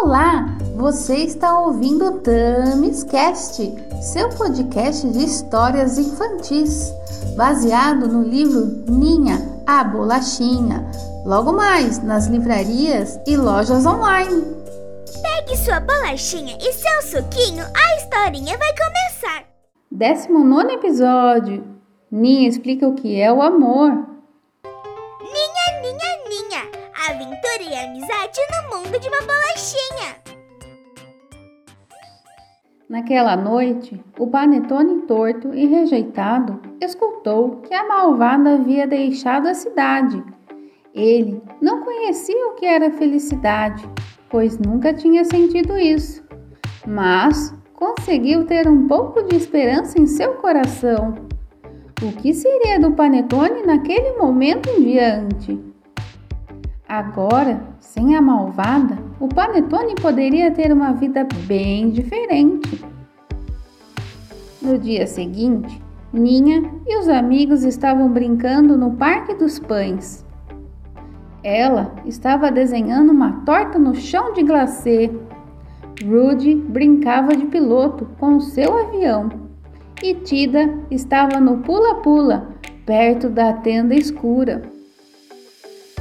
Olá, 0.00 0.46
você 0.76 1.16
está 1.16 1.58
ouvindo 1.58 2.04
o 2.04 2.18
Tamis 2.20 3.02
Cast, 3.02 3.74
seu 4.00 4.28
podcast 4.28 5.08
de 5.08 5.24
histórias 5.24 5.98
infantis, 5.98 6.94
baseado 7.36 8.06
no 8.06 8.22
livro 8.22 8.84
Ninha, 8.88 9.60
a 9.66 9.82
Bolachinha, 9.82 10.88
logo 11.26 11.52
mais 11.52 12.00
nas 12.00 12.28
livrarias 12.28 13.18
e 13.26 13.36
lojas 13.36 13.84
online. 13.84 14.44
Pegue 15.20 15.56
sua 15.56 15.80
bolachinha 15.80 16.56
e 16.60 16.72
seu 16.72 17.02
suquinho, 17.02 17.64
a 17.64 17.96
historinha 17.96 18.56
vai 18.56 18.70
começar. 18.76 19.46
19 19.90 20.74
episódio. 20.74 21.64
Ninha 22.08 22.48
explica 22.48 22.86
o 22.86 22.94
que 22.94 23.20
é 23.20 23.32
o 23.32 23.42
amor. 23.42 24.17
No 28.36 28.76
mundo 28.76 28.98
de 28.98 29.08
uma 29.08 29.20
bolachinha. 29.22 30.16
Naquela 32.88 33.36
noite, 33.36 34.02
o 34.18 34.26
panetone 34.26 35.02
torto 35.02 35.54
e 35.54 35.66
rejeitado 35.66 36.60
escutou 36.80 37.56
que 37.62 37.74
a 37.74 37.86
malvada 37.86 38.54
havia 38.54 38.86
deixado 38.86 39.46
a 39.46 39.54
cidade. 39.54 40.22
Ele 40.94 41.42
não 41.60 41.82
conhecia 41.82 42.48
o 42.48 42.54
que 42.54 42.66
era 42.66 42.90
felicidade, 42.90 43.88
pois 44.28 44.58
nunca 44.58 44.92
tinha 44.92 45.24
sentido 45.24 45.78
isso, 45.78 46.22
mas 46.86 47.54
conseguiu 47.74 48.44
ter 48.44 48.68
um 48.68 48.86
pouco 48.86 49.22
de 49.22 49.36
esperança 49.36 50.00
em 50.00 50.06
seu 50.06 50.34
coração. 50.34 51.14
O 52.02 52.12
que 52.12 52.32
seria 52.32 52.78
do 52.78 52.92
panetone 52.92 53.62
naquele 53.64 54.16
momento 54.18 54.68
em 54.70 54.84
diante? 54.84 55.67
Agora, 56.88 57.60
sem 57.80 58.16
a 58.16 58.22
malvada, 58.22 58.96
o 59.20 59.28
Panetone 59.28 59.94
poderia 59.94 60.50
ter 60.50 60.72
uma 60.72 60.92
vida 60.92 61.26
bem 61.46 61.90
diferente. 61.90 62.82
No 64.62 64.78
dia 64.78 65.06
seguinte, 65.06 65.82
Ninha 66.10 66.62
e 66.86 66.98
os 66.98 67.06
amigos 67.06 67.64
estavam 67.64 68.10
brincando 68.10 68.78
no 68.78 68.92
Parque 68.92 69.34
dos 69.34 69.58
Pães. 69.58 70.24
Ela 71.44 71.94
estava 72.06 72.50
desenhando 72.50 73.12
uma 73.12 73.44
torta 73.44 73.78
no 73.78 73.94
chão 73.94 74.32
de 74.32 74.42
glacê. 74.42 75.10
Rudy 76.02 76.54
brincava 76.54 77.36
de 77.36 77.44
piloto 77.44 78.08
com 78.18 78.40
seu 78.40 78.86
avião. 78.86 79.28
E 80.02 80.14
Tida 80.14 80.74
estava 80.90 81.38
no 81.38 81.58
pula-pula, 81.58 82.54
perto 82.86 83.28
da 83.28 83.52
tenda 83.52 83.94
escura. 83.94 84.62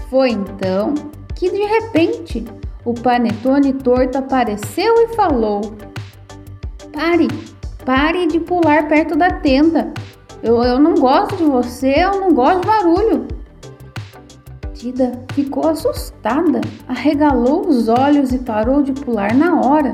Foi 0.09 0.29
então 0.29 0.93
que 1.35 1.49
de 1.49 1.63
repente 1.63 2.45
o 2.85 2.93
panetone 2.93 3.73
torto 3.73 4.17
apareceu 4.17 4.93
e 5.03 5.15
falou: 5.15 5.61
Pare, 6.93 7.27
pare 7.85 8.27
de 8.27 8.39
pular 8.39 8.87
perto 8.87 9.17
da 9.17 9.29
tenda. 9.29 9.93
Eu, 10.41 10.63
eu 10.63 10.79
não 10.79 10.95
gosto 10.95 11.35
de 11.35 11.43
você, 11.43 11.95
eu 11.97 12.21
não 12.21 12.33
gosto 12.33 12.61
de 12.61 12.67
barulho. 12.67 13.27
Tida 14.73 15.25
ficou 15.33 15.67
assustada, 15.67 16.61
arregalou 16.87 17.67
os 17.67 17.89
olhos 17.89 18.31
e 18.31 18.39
parou 18.39 18.81
de 18.81 18.93
pular 18.93 19.33
na 19.33 19.59
hora. 19.59 19.93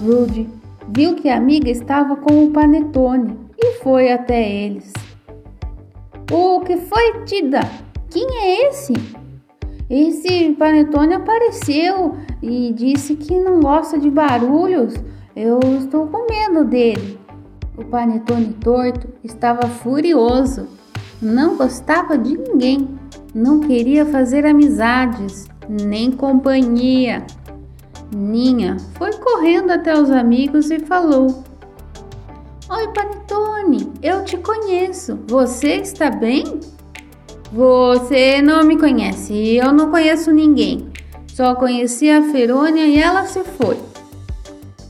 Rudy 0.00 0.48
viu 0.88 1.14
que 1.14 1.28
a 1.28 1.36
amiga 1.36 1.70
estava 1.70 2.16
com 2.16 2.44
o 2.44 2.50
panetone 2.50 3.38
e 3.58 3.74
foi 3.82 4.10
até 4.10 4.50
eles. 4.50 4.92
O 6.32 6.60
que 6.60 6.76
foi, 6.78 7.24
Tida? 7.24 7.60
Quem 8.16 8.26
é 8.34 8.70
esse? 8.70 8.94
Esse 9.90 10.54
panetone 10.58 11.12
apareceu 11.12 12.16
e 12.40 12.72
disse 12.72 13.14
que 13.14 13.38
não 13.38 13.60
gosta 13.60 13.98
de 13.98 14.08
barulhos. 14.08 14.94
Eu 15.36 15.60
estou 15.78 16.06
com 16.06 16.24
medo 16.26 16.64
dele. 16.64 17.20
O 17.76 17.84
panetone 17.84 18.54
torto 18.54 19.06
estava 19.22 19.68
furioso. 19.68 20.66
Não 21.20 21.58
gostava 21.58 22.16
de 22.16 22.38
ninguém. 22.38 22.88
Não 23.34 23.60
queria 23.60 24.06
fazer 24.06 24.46
amizades, 24.46 25.46
nem 25.68 26.10
companhia. 26.10 27.22
Ninha 28.16 28.78
foi 28.94 29.12
correndo 29.18 29.72
até 29.72 29.94
os 29.94 30.10
amigos 30.10 30.70
e 30.70 30.78
falou: 30.78 31.44
Oi, 32.70 32.88
Panetone, 32.94 33.92
eu 34.02 34.24
te 34.24 34.38
conheço. 34.38 35.18
Você 35.26 35.74
está 35.74 36.10
bem? 36.10 36.75
Você 37.52 38.42
não 38.42 38.64
me 38.64 38.78
conhece, 38.78 39.56
eu 39.56 39.72
não 39.72 39.90
conheço 39.90 40.32
ninguém. 40.32 40.92
Só 41.28 41.54
conheci 41.54 42.10
a 42.10 42.22
Ferônia 42.32 42.86
e 42.86 42.98
ela 42.98 43.24
se 43.24 43.42
foi. 43.44 43.78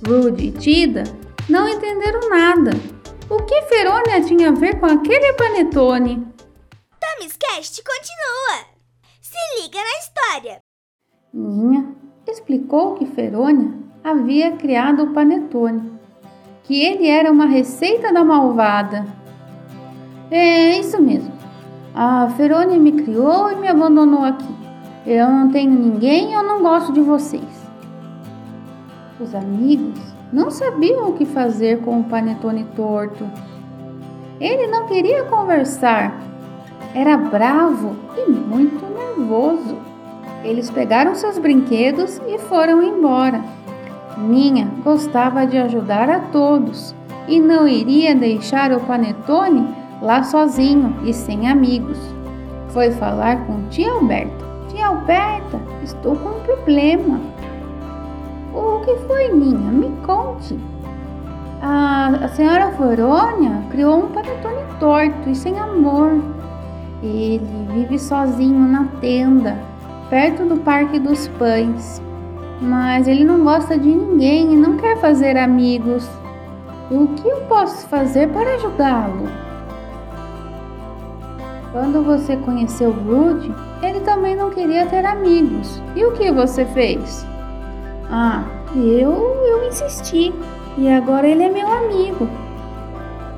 Rudy 0.07 0.47
e 0.47 0.53
Tida 0.53 1.05
não 1.49 1.69
entenderam 1.69 2.29
nada. 2.31 2.71
O 3.29 3.43
que 3.43 3.63
Ferônia 3.63 4.21
tinha 4.23 4.49
a 4.49 4.53
ver 4.53 4.79
com 4.79 4.87
aquele 4.87 5.33
panetone? 5.33 6.37
Cast 7.57 7.83
continua. 7.83 8.67
Se 9.21 9.63
liga 9.63 9.79
na 9.79 9.99
história. 9.99 10.63
Ninha 11.33 11.95
explicou 12.27 12.95
que 12.95 13.07
Ferônia 13.07 13.73
havia 14.05 14.53
criado 14.53 15.05
o 15.05 15.13
panetone, 15.15 15.99
que 16.65 16.85
ele 16.85 17.09
era 17.09 17.31
uma 17.31 17.47
receita 17.47 18.13
da 18.13 18.23
malvada. 18.23 19.07
É 20.31 20.79
isso 20.79 21.01
mesmo. 21.01 21.36
A 21.99 22.29
Ferone 22.37 22.79
me 22.79 22.93
criou 22.93 23.51
e 23.51 23.57
me 23.57 23.69
abandonou 23.69 24.23
aqui. 24.23 24.55
Eu 25.07 25.31
não 25.31 25.49
tenho 25.51 25.71
ninguém 25.71 26.31
e 26.31 26.35
eu 26.35 26.43
não 26.43 26.63
gosto 26.63 26.93
de 26.93 27.01
vocês. 27.01 27.43
Os 29.19 29.35
amigos 29.35 29.99
não 30.31 30.51
sabiam 30.51 31.09
o 31.09 31.15
que 31.15 31.25
fazer 31.25 31.81
com 31.81 32.01
o 32.01 32.05
panetone 32.05 32.67
torto. 32.77 33.27
Ele 34.39 34.67
não 34.67 34.87
queria 34.87 35.25
conversar. 35.25 36.21
Era 36.95 37.17
bravo 37.17 37.97
e 38.15 38.31
muito 38.31 38.85
nervoso. 38.95 39.79
Eles 40.45 40.69
pegaram 40.69 41.15
seus 41.15 41.39
brinquedos 41.39 42.21
e 42.29 42.37
foram 42.41 42.83
embora. 42.83 43.43
Ninha 44.19 44.69
gostava 44.85 45.47
de 45.47 45.57
ajudar 45.57 46.11
a 46.11 46.21
todos 46.21 46.95
e 47.27 47.41
não 47.41 47.67
iria 47.67 48.15
deixar 48.15 48.71
o 48.73 48.81
panetone 48.81 49.67
lá 50.03 50.23
sozinho 50.23 50.95
e 51.05 51.13
sem 51.13 51.49
amigos. 51.49 51.99
Foi 52.69 52.91
falar 52.91 53.47
com 53.47 53.69
tia 53.69 53.93
Alberta. 53.93 54.45
Tia 54.69 54.89
Alberta, 54.89 55.61
estou 55.83 56.17
com 56.17 56.29
um 56.31 56.41
problema. 56.41 57.21
O 58.53 58.81
que 58.85 58.97
foi, 59.07 59.33
Ninha? 59.33 59.71
Me 59.71 59.91
conte. 60.05 60.59
A, 61.63 62.09
a 62.23 62.29
senhora 62.29 62.71
Forônia 62.73 63.63
criou 63.71 64.05
um 64.05 64.09
panetone 64.09 64.63
torto 64.79 65.31
e 65.31 65.35
sem 65.35 65.59
amor. 65.59 66.21
Ele 67.03 67.41
vive 67.73 67.99
sozinho 67.99 68.67
na 68.69 68.85
tenda, 69.01 69.59
perto 70.09 70.45
do 70.45 70.57
Parque 70.59 70.99
dos 70.99 71.29
Pães. 71.39 72.03
Mas 72.61 73.07
ele 73.07 73.25
não 73.25 73.45
gosta 73.45 73.79
de 73.79 73.89
ninguém 73.89 74.53
e 74.53 74.57
não 74.57 74.77
quer 74.77 74.99
fazer 74.99 75.37
amigos. 75.37 76.09
O 76.91 77.09
que 77.09 77.29
eu 77.29 77.41
posso 77.43 77.87
fazer 77.89 78.29
para 78.29 78.55
ajudá-lo? 78.55 79.46
Quando 81.77 82.03
você 82.03 82.39
conheceu 82.39 82.91
Rude, 82.91 83.55
ele 83.83 84.01
também 84.01 84.35
não 84.35 84.49
queria 84.49 84.87
ter 84.87 85.05
amigos. 85.05 85.79
E 85.95 86.07
o 86.07 86.13
que 86.13 86.33
você 86.33 86.65
fez? 86.65 87.27
Ah, 88.11 88.43
eu, 88.75 89.13
eu 89.45 89.69
insisti. 89.69 90.33
E 90.79 90.89
agora 90.89 91.29
ele 91.29 91.43
é 91.43 91.51
meu 91.51 91.71
amigo. 91.71 92.27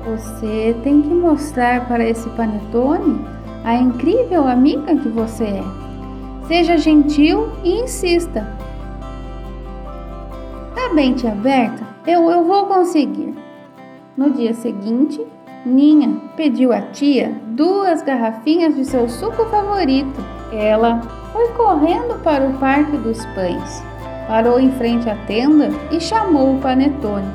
Você 0.05 0.73
tem 0.85 1.01
que 1.01 1.09
mostrar 1.09 1.85
para 1.89 2.07
esse 2.07 2.29
panetone 2.29 3.19
a 3.65 3.75
incrível 3.75 4.47
amiga 4.47 4.95
que 4.95 5.09
você 5.09 5.43
é. 5.43 5.63
Seja 6.47 6.77
gentil 6.77 7.49
e 7.61 7.81
insista. 7.81 8.47
Tá 10.73 10.93
bem, 10.95 11.13
tia 11.13 11.31
Berta, 11.31 11.83
eu, 12.07 12.31
eu 12.31 12.45
vou 12.45 12.67
conseguir. 12.67 13.35
No 14.15 14.29
dia 14.29 14.53
seguinte, 14.53 15.27
Ninha 15.65 16.09
pediu 16.37 16.71
à 16.71 16.81
tia 16.81 17.33
duas 17.47 18.01
garrafinhas 18.01 18.75
de 18.75 18.85
seu 18.85 19.09
suco 19.09 19.43
favorito. 19.45 20.23
Ela 20.53 21.01
foi 21.33 21.49
correndo 21.49 22.17
para 22.23 22.45
o 22.45 22.53
Parque 22.53 22.95
dos 22.97 23.25
Pães, 23.27 23.83
parou 24.25 24.57
em 24.57 24.71
frente 24.71 25.09
à 25.09 25.15
tenda 25.27 25.69
e 25.91 25.99
chamou 25.99 26.55
o 26.55 26.59
panetone. 26.59 27.27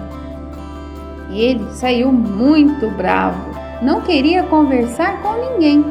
Ele 1.31 1.71
saiu 1.73 2.11
muito 2.11 2.89
bravo, 2.97 3.45
não 3.83 4.01
queria 4.01 4.43
conversar 4.45 5.21
com 5.21 5.35
ninguém. 5.35 5.85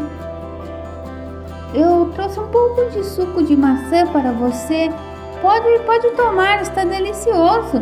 Eu 1.74 2.12
trouxe 2.16 2.40
um 2.40 2.48
pouco 2.48 2.90
de 2.92 3.04
suco 3.04 3.44
de 3.44 3.56
maçã 3.56 4.08
para 4.08 4.32
você. 4.32 4.92
Pode, 5.40 5.80
pode 5.86 6.10
tomar, 6.12 6.62
está 6.62 6.84
delicioso. 6.84 7.78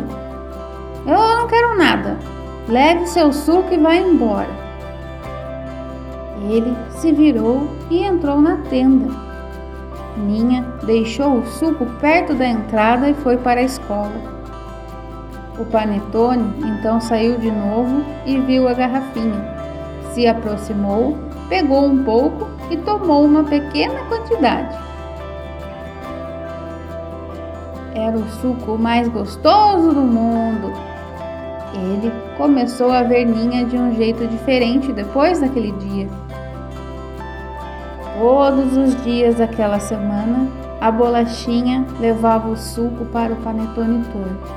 Eu 1.06 1.36
não 1.36 1.46
quero 1.46 1.76
nada. 1.76 2.18
Leve 2.68 3.06
seu 3.06 3.32
suco 3.32 3.72
e 3.72 3.78
vá 3.78 3.94
embora. 3.94 4.62
Ele 6.48 6.76
se 6.90 7.12
virou 7.12 7.68
e 7.90 8.02
entrou 8.02 8.40
na 8.40 8.56
tenda. 8.68 9.12
Ninha 10.16 10.64
deixou 10.84 11.38
o 11.38 11.46
suco 11.46 11.86
perto 12.00 12.34
da 12.34 12.46
entrada 12.46 13.08
e 13.08 13.14
foi 13.14 13.36
para 13.36 13.60
a 13.60 13.64
escola. 13.64 14.12
O 15.58 15.64
panetone 15.64 16.54
então 16.64 17.00
saiu 17.00 17.38
de 17.38 17.50
novo 17.50 18.04
e 18.26 18.38
viu 18.38 18.68
a 18.68 18.74
garrafinha. 18.74 19.44
Se 20.12 20.26
aproximou, 20.26 21.18
pegou 21.48 21.86
um 21.86 22.04
pouco 22.04 22.48
e 22.70 22.76
tomou 22.76 23.24
uma 23.24 23.44
pequena 23.44 24.04
quantidade. 24.04 24.76
Era 27.94 28.16
o 28.16 28.28
suco 28.40 28.78
mais 28.78 29.08
gostoso 29.08 29.92
do 29.92 30.00
mundo. 30.00 30.91
Ele 31.74 32.12
começou 32.36 32.90
a 32.90 33.02
ver 33.02 33.24
Ninha 33.24 33.64
de 33.64 33.76
um 33.76 33.94
jeito 33.94 34.26
diferente 34.26 34.92
depois 34.92 35.40
daquele 35.40 35.72
dia. 35.72 36.08
Todos 38.18 38.76
os 38.76 39.02
dias 39.02 39.36
daquela 39.36 39.80
semana, 39.80 40.48
a 40.80 40.90
bolachinha 40.90 41.86
levava 41.98 42.48
o 42.48 42.56
suco 42.56 43.04
para 43.06 43.32
o 43.32 43.36
panetone 43.36 44.04
torto. 44.12 44.52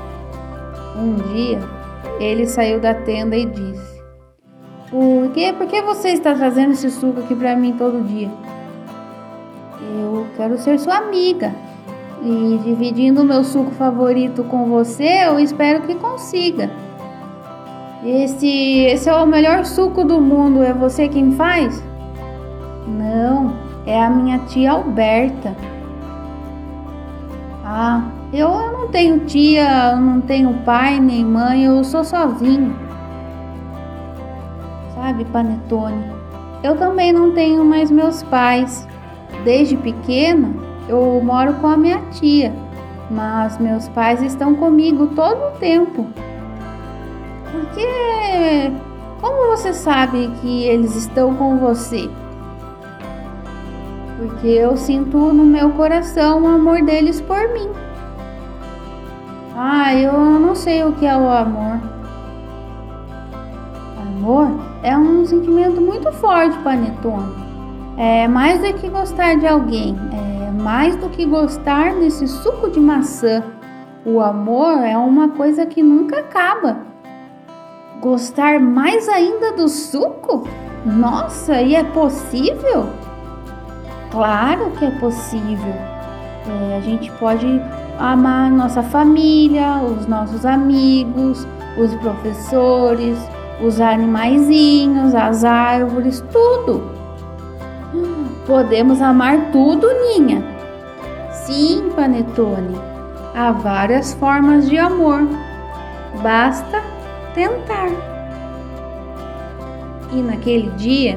Um 0.96 1.14
dia, 1.32 1.60
ele 2.20 2.46
saiu 2.46 2.80
da 2.80 2.94
tenda 2.94 3.36
e 3.36 3.46
disse: 3.46 4.02
Por 4.90 5.30
que, 5.32 5.52
por 5.52 5.66
que 5.66 5.82
você 5.82 6.10
está 6.10 6.34
trazendo 6.34 6.72
esse 6.72 6.90
suco 6.90 7.20
aqui 7.20 7.34
para 7.34 7.56
mim 7.56 7.72
todo 7.78 8.06
dia? 8.06 8.30
Eu 9.98 10.26
quero 10.36 10.58
ser 10.58 10.78
sua 10.78 10.98
amiga. 10.98 11.52
E 12.22 12.58
dividindo 12.64 13.22
o 13.22 13.24
meu 13.24 13.44
suco 13.44 13.70
favorito 13.72 14.42
com 14.44 14.66
você, 14.66 15.26
eu 15.26 15.38
espero 15.38 15.82
que 15.82 15.94
consiga. 15.94 16.70
Esse, 18.06 18.46
esse 18.84 19.08
é 19.08 19.16
o 19.16 19.26
melhor 19.26 19.64
suco 19.64 20.04
do 20.04 20.20
mundo, 20.20 20.62
é 20.62 20.72
você 20.72 21.08
quem 21.08 21.32
faz? 21.32 21.82
Não, 22.86 23.52
é 23.84 24.00
a 24.00 24.08
minha 24.08 24.38
tia 24.46 24.70
Alberta. 24.70 25.56
Ah, 27.64 28.04
eu 28.32 28.48
não 28.48 28.86
tenho 28.92 29.18
tia, 29.26 29.96
não 29.96 30.20
tenho 30.20 30.54
pai 30.64 31.00
nem 31.00 31.24
mãe, 31.24 31.64
eu 31.64 31.82
sou 31.82 32.04
sozinho. 32.04 32.76
Sabe, 34.94 35.24
Panetone? 35.24 36.04
Eu 36.62 36.76
também 36.76 37.12
não 37.12 37.32
tenho 37.32 37.64
mais 37.64 37.90
meus 37.90 38.22
pais. 38.22 38.86
Desde 39.42 39.76
pequena, 39.76 40.54
eu 40.88 41.20
moro 41.24 41.54
com 41.54 41.66
a 41.66 41.76
minha 41.76 42.00
tia, 42.12 42.54
mas 43.10 43.58
meus 43.58 43.88
pais 43.88 44.22
estão 44.22 44.54
comigo 44.54 45.08
todo 45.08 45.48
o 45.48 45.58
tempo. 45.58 46.06
Porque 47.56 48.72
como 49.20 49.56
você 49.56 49.72
sabe 49.72 50.30
que 50.40 50.64
eles 50.64 50.94
estão 50.94 51.34
com 51.34 51.56
você? 51.56 52.10
Porque 54.18 54.48
eu 54.48 54.76
sinto 54.76 55.16
no 55.16 55.44
meu 55.44 55.70
coração 55.70 56.42
o 56.42 56.48
amor 56.48 56.82
deles 56.82 57.20
por 57.20 57.48
mim. 57.52 57.70
Ah, 59.56 59.94
eu 59.94 60.12
não 60.12 60.54
sei 60.54 60.84
o 60.84 60.92
que 60.92 61.06
é 61.06 61.16
o 61.16 61.28
amor. 61.28 61.80
Amor 64.00 64.50
é 64.82 64.96
um 64.96 65.24
sentimento 65.24 65.80
muito 65.80 66.12
forte, 66.12 66.58
Panetone. 66.58 67.46
É 67.96 68.28
mais 68.28 68.60
do 68.60 68.74
que 68.74 68.90
gostar 68.90 69.36
de 69.36 69.46
alguém, 69.46 69.96
é 70.12 70.62
mais 70.62 70.94
do 70.96 71.08
que 71.08 71.24
gostar 71.24 71.94
desse 71.94 72.28
suco 72.28 72.68
de 72.68 72.78
maçã. 72.78 73.42
O 74.04 74.20
amor 74.20 74.84
é 74.84 74.96
uma 74.96 75.30
coisa 75.30 75.64
que 75.64 75.82
nunca 75.82 76.18
acaba. 76.18 76.95
Gostar 78.00 78.60
mais 78.60 79.08
ainda 79.08 79.52
do 79.52 79.68
suco? 79.68 80.46
Nossa, 80.84 81.60
e 81.62 81.74
é 81.74 81.82
possível? 81.82 82.88
Claro 84.10 84.70
que 84.78 84.84
é 84.84 84.90
possível. 84.92 85.74
É, 86.46 86.76
a 86.76 86.80
gente 86.80 87.10
pode 87.12 87.46
amar 87.98 88.50
nossa 88.50 88.82
família, 88.82 89.78
os 89.82 90.06
nossos 90.06 90.44
amigos, 90.44 91.46
os 91.78 91.94
professores, 91.96 93.18
os 93.60 93.80
animaizinhos, 93.80 95.14
as 95.14 95.44
árvores, 95.44 96.22
tudo. 96.30 96.90
Podemos 98.46 99.00
amar 99.00 99.50
tudo, 99.50 99.88
Ninha. 99.88 100.44
Sim, 101.32 101.90
Panetone. 101.96 102.78
Há 103.34 103.50
várias 103.52 104.14
formas 104.14 104.68
de 104.68 104.78
amor. 104.78 105.26
Basta 106.22 106.95
tentar. 107.36 107.90
E 110.12 110.22
naquele 110.22 110.70
dia, 110.70 111.16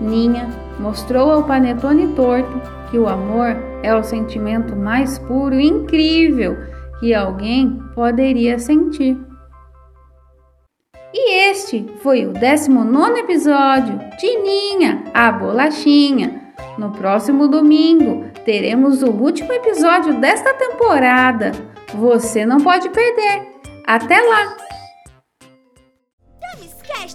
Ninha 0.00 0.50
mostrou 0.78 1.30
ao 1.30 1.44
Panetone 1.44 2.08
torto 2.08 2.60
que 2.90 2.98
o 2.98 3.08
amor 3.08 3.56
é 3.82 3.94
o 3.94 4.02
sentimento 4.02 4.74
mais 4.76 5.18
puro 5.20 5.54
e 5.54 5.66
incrível 5.66 6.56
que 6.98 7.14
alguém 7.14 7.80
poderia 7.94 8.58
sentir. 8.58 9.16
E 11.14 11.50
este 11.50 11.86
foi 12.02 12.26
o 12.26 12.32
19 12.32 13.20
episódio 13.20 13.98
de 14.18 14.38
Ninha, 14.38 15.04
a 15.14 15.30
Bolachinha. 15.30 16.52
No 16.78 16.90
próximo 16.92 17.48
domingo 17.48 18.24
teremos 18.44 19.02
o 19.02 19.10
último 19.10 19.52
episódio 19.52 20.20
desta 20.20 20.52
temporada. 20.54 21.52
Você 21.94 22.46
não 22.46 22.58
pode 22.58 22.88
perder. 22.90 23.42
Até 23.86 24.20
lá! 24.20 24.69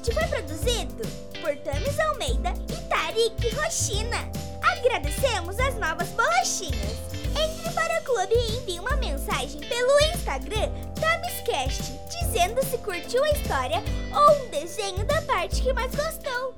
Tamiscast 0.06 0.14
foi 0.14 0.28
produzido 0.28 1.04
por 1.42 1.56
Tamis 1.64 2.00
Almeida 2.00 2.54
e 2.70 2.90
Tarik 2.90 3.56
Rochina. 3.56 4.18
Agradecemos 4.62 5.60
as 5.60 5.76
novas 5.80 6.10
bolachinhas. 6.10 6.96
Entre 7.36 7.72
para 7.72 8.02
o 8.02 8.04
clube 8.04 8.34
e 8.36 8.58
envie 8.58 8.80
uma 8.80 8.96
mensagem 8.98 9.62
pelo 9.62 10.00
Instagram 10.14 10.70
TamisCast, 11.00 12.00
dizendo 12.10 12.64
se 12.66 12.78
curtiu 12.80 13.24
a 13.24 13.32
história 13.32 13.84
ou 14.14 14.46
um 14.46 14.50
desenho 14.50 15.06
da 15.06 15.22
parte 15.24 15.62
que 15.62 15.74
mais 15.74 15.94
gostou. 15.96 16.56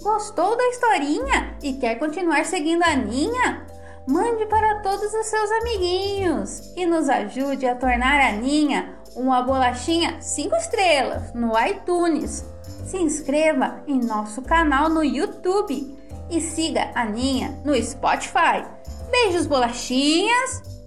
Gostou 0.00 0.56
da 0.56 0.68
historinha 0.68 1.56
e 1.62 1.74
quer 1.74 1.98
continuar 1.98 2.44
seguindo 2.46 2.82
a 2.82 2.96
Ninha? 2.96 3.66
Mande 4.08 4.46
para 4.46 4.80
todos 4.80 5.12
os 5.12 5.26
seus 5.26 5.50
amiguinhos 5.52 6.72
e 6.76 6.84
nos 6.86 7.08
ajude 7.08 7.66
a 7.66 7.76
tornar 7.76 8.18
a 8.20 8.32
Ninha 8.32 8.99
uma 9.14 9.42
bolachinha 9.42 10.20
5 10.20 10.56
estrelas 10.56 11.32
no 11.34 11.52
iTunes. 11.58 12.44
Se 12.84 12.96
inscreva 12.96 13.82
em 13.86 14.00
nosso 14.00 14.42
canal 14.42 14.88
no 14.88 15.04
YouTube 15.04 15.96
e 16.30 16.40
siga 16.40 16.90
a 16.94 17.04
Ninha 17.04 17.60
no 17.64 17.74
Spotify. 17.82 18.64
Beijos, 19.10 19.46
bolachinhas! 19.46 20.79